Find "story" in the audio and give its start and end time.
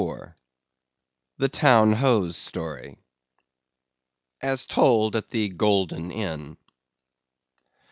2.35-2.97